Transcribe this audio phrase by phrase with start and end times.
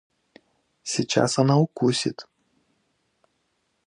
[0.81, 2.25] Сейчас она укусит.